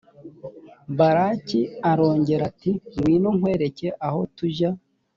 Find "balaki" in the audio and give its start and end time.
0.97-1.61